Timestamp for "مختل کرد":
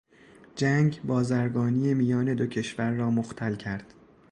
3.09-3.93